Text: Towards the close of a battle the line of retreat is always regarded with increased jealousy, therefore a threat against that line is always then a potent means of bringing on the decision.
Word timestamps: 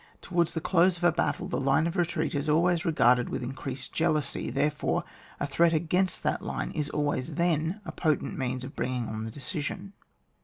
Towards 0.23 0.55
the 0.55 0.61
close 0.65 0.97
of 0.97 1.03
a 1.03 1.11
battle 1.11 1.45
the 1.45 1.61
line 1.61 1.85
of 1.85 1.95
retreat 1.95 2.33
is 2.33 2.49
always 2.49 2.85
regarded 2.85 3.29
with 3.29 3.43
increased 3.43 3.93
jealousy, 3.93 4.49
therefore 4.49 5.03
a 5.39 5.45
threat 5.45 5.73
against 5.73 6.23
that 6.23 6.41
line 6.41 6.71
is 6.71 6.89
always 6.89 7.35
then 7.35 7.81
a 7.85 7.91
potent 7.91 8.35
means 8.35 8.63
of 8.63 8.75
bringing 8.75 9.07
on 9.09 9.25
the 9.25 9.29
decision. 9.29 9.93